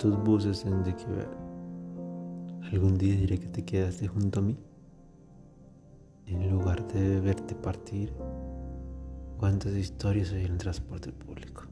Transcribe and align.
¿Cuántos 0.00 0.24
buses 0.24 0.62
tendré 0.62 0.94
que 0.94 1.06
ver? 1.06 1.28
Algún 2.70 2.96
día 2.96 3.16
diré 3.16 3.36
que 3.36 3.48
te 3.48 3.64
quedaste 3.64 4.06
junto 4.06 4.38
a 4.38 4.42
mí. 4.42 4.56
En 6.26 6.48
lugar 6.52 6.86
de 6.86 7.18
verte 7.18 7.56
partir, 7.56 8.14
cuántas 9.38 9.72
historias 9.72 10.30
hay 10.30 10.44
en 10.44 10.52
el 10.52 10.58
transporte 10.58 11.10
público. 11.10 11.64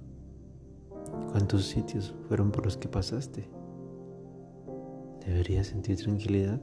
¿Cuántos 1.31 1.67
sitios 1.67 2.17
fueron 2.27 2.51
por 2.51 2.65
los 2.65 2.77
que 2.77 2.89
pasaste? 2.89 3.49
¿Debería 5.25 5.63
sentir 5.63 5.97
tranquilidad? 5.99 6.61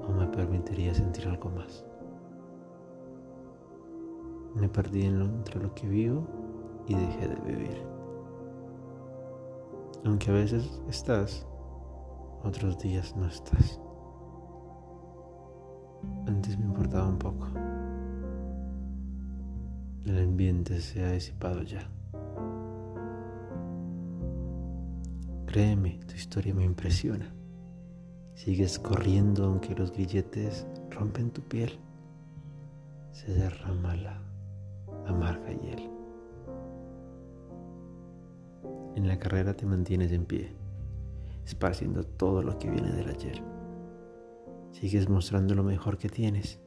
¿O 0.00 0.10
me 0.10 0.26
permitiría 0.28 0.94
sentir 0.94 1.28
algo 1.28 1.50
más? 1.50 1.84
Me 4.54 4.70
perdí 4.70 5.04
entre 5.04 5.60
lo 5.60 5.74
que 5.74 5.86
vivo 5.86 6.26
y 6.88 6.94
dejé 6.94 7.28
de 7.28 7.36
vivir. 7.42 7.95
Aunque 10.06 10.30
a 10.30 10.34
veces 10.34 10.70
estás, 10.88 11.44
otros 12.44 12.78
días 12.78 13.16
no 13.16 13.26
estás. 13.26 13.80
Antes 16.28 16.56
me 16.56 16.66
importaba 16.66 17.08
un 17.08 17.18
poco. 17.18 17.48
El 20.04 20.18
ambiente 20.22 20.80
se 20.80 21.04
ha 21.04 21.10
disipado 21.10 21.62
ya. 21.62 21.90
Créeme, 25.46 25.98
tu 26.06 26.14
historia 26.14 26.54
me 26.54 26.62
impresiona. 26.62 27.34
Sigues 28.34 28.78
corriendo 28.78 29.46
aunque 29.46 29.74
los 29.74 29.90
grilletes 29.90 30.68
rompen 30.88 31.30
tu 31.30 31.40
piel. 31.42 31.80
Se 33.10 33.32
derrama 33.32 33.96
la 33.96 34.22
amarga 35.08 35.50
hiel. 35.50 35.90
En 38.94 39.08
la 39.08 39.18
carrera 39.18 39.54
te 39.54 39.66
mantienes 39.66 40.12
en 40.12 40.24
pie, 40.24 40.54
esparciendo 41.44 42.04
todo 42.04 42.42
lo 42.42 42.58
que 42.58 42.70
viene 42.70 42.90
del 42.92 43.08
ayer. 43.08 43.42
Sigues 44.72 45.08
mostrando 45.08 45.54
lo 45.54 45.62
mejor 45.62 45.98
que 45.98 46.08
tienes, 46.08 46.58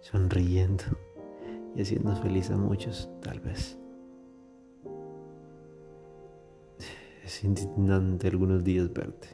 sonriendo 0.00 0.84
y 1.74 1.82
haciendo 1.82 2.14
feliz 2.16 2.50
a 2.50 2.56
muchos, 2.56 3.08
tal 3.20 3.40
vez. 3.40 3.78
Es 7.24 7.44
indignante 7.44 8.28
algunos 8.28 8.64
días 8.64 8.92
verte, 8.92 9.28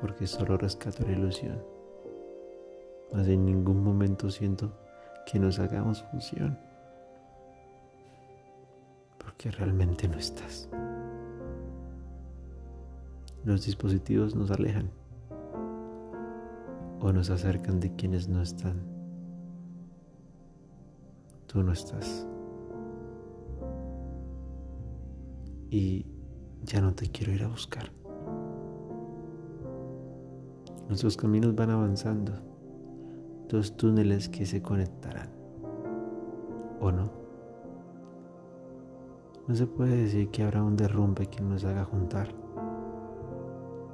porque 0.00 0.26
solo 0.26 0.56
rescato 0.56 1.04
la 1.04 1.12
ilusión. 1.12 1.62
Mas 3.12 3.28
en 3.28 3.44
ningún 3.44 3.82
momento 3.82 4.28
siento 4.28 4.76
que 5.24 5.38
nos 5.38 5.60
hagamos 5.60 6.02
función, 6.10 6.58
porque 9.44 9.58
realmente 9.58 10.08
no 10.08 10.16
estás. 10.16 10.68
Los 13.44 13.66
dispositivos 13.66 14.34
nos 14.34 14.50
alejan 14.50 14.90
o 17.00 17.12
nos 17.12 17.28
acercan 17.28 17.78
de 17.78 17.94
quienes 17.94 18.26
no 18.26 18.40
están. 18.40 18.80
Tú 21.46 21.62
no 21.62 21.72
estás. 21.72 22.26
Y 25.70 26.06
ya 26.62 26.80
no 26.80 26.94
te 26.94 27.10
quiero 27.10 27.32
ir 27.32 27.42
a 27.42 27.48
buscar. 27.48 27.90
Nuestros 30.88 31.16
caminos 31.18 31.54
van 31.54 31.70
avanzando 31.70 32.32
dos 33.48 33.76
túneles 33.76 34.30
que 34.30 34.46
se 34.46 34.62
conectarán. 34.62 35.28
¿O 36.80 36.90
no? 36.90 37.23
No 39.46 39.54
se 39.54 39.66
puede 39.66 39.96
decir 39.96 40.30
que 40.30 40.42
habrá 40.42 40.62
un 40.62 40.74
derrumbe 40.74 41.26
que 41.26 41.42
nos 41.42 41.64
haga 41.64 41.84
juntar. 41.84 42.28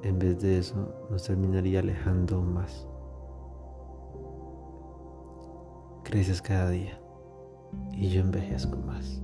En 0.02 0.18
vez 0.18 0.40
de 0.40 0.58
eso, 0.58 0.94
nos 1.10 1.24
terminaría 1.24 1.80
alejando 1.80 2.40
más. 2.40 2.86
Creces 6.04 6.40
cada 6.40 6.70
día 6.70 7.00
y 7.92 8.08
yo 8.10 8.20
envejezco 8.20 8.76
más. 8.76 9.20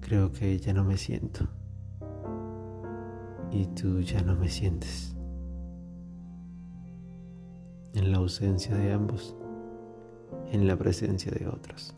Creo 0.00 0.32
que 0.32 0.58
ya 0.58 0.72
no 0.72 0.84
me 0.84 0.96
siento 0.96 1.46
y 3.50 3.66
tú 3.66 4.00
ya 4.00 4.22
no 4.22 4.34
me 4.34 4.48
sientes 4.48 5.14
en 7.94 8.12
la 8.12 8.18
ausencia 8.18 8.74
de 8.74 8.92
ambos, 8.92 9.36
en 10.52 10.66
la 10.66 10.76
presencia 10.76 11.30
de 11.32 11.46
otros. 11.46 11.94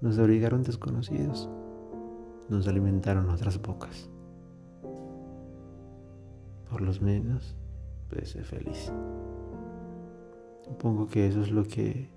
Nos 0.00 0.18
obligaron 0.18 0.62
desconocidos, 0.62 1.48
nos 2.48 2.66
alimentaron 2.66 3.28
otras 3.28 3.60
bocas. 3.60 4.08
Por 6.70 6.80
lo 6.80 6.92
menos, 7.00 7.56
puede 8.08 8.24
ser 8.24 8.44
feliz. 8.44 8.92
Supongo 10.62 11.06
que 11.06 11.26
eso 11.26 11.42
es 11.42 11.50
lo 11.50 11.64
que 11.64 12.08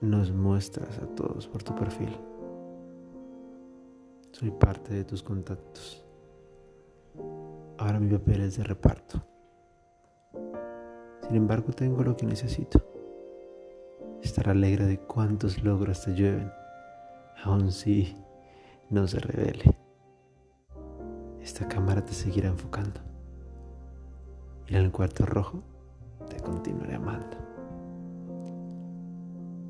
nos 0.00 0.32
muestras 0.32 0.98
a 0.98 1.06
todos 1.06 1.46
por 1.48 1.62
tu 1.62 1.74
perfil. 1.74 2.16
Soy 4.32 4.50
parte 4.50 4.94
de 4.94 5.04
tus 5.04 5.22
contactos. 5.22 6.04
Ahora 7.78 7.98
mi 8.00 8.10
papel 8.16 8.42
es 8.42 8.56
de 8.56 8.64
reparto. 8.64 9.22
Sin 11.26 11.36
embargo, 11.36 11.72
tengo 11.72 12.02
lo 12.02 12.16
que 12.16 12.26
necesito. 12.26 12.80
Estar 14.22 14.48
alegre 14.48 14.86
de 14.86 14.98
cuántos 14.98 15.62
logros 15.62 16.02
te 16.02 16.14
llueven, 16.14 16.50
aun 17.44 17.72
si 17.72 18.16
no 18.90 19.06
se 19.06 19.18
revele. 19.18 19.76
Esta 21.40 21.66
cámara 21.68 22.04
te 22.04 22.12
seguirá 22.12 22.48
enfocando. 22.48 23.00
Y 24.66 24.76
en 24.76 24.84
el 24.84 24.92
cuarto 24.92 25.24
rojo 25.24 25.62
te 26.28 26.36
continuaré 26.40 26.96
amando. 26.96 27.36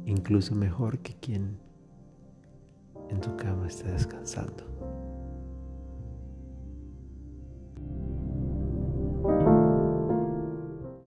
Incluso 0.06 0.54
mejor 0.54 0.98
que 1.00 1.14
quien 1.14 1.58
en 3.10 3.20
tu 3.20 3.36
cama 3.36 3.66
esté 3.66 3.90
descansando. 3.90 4.77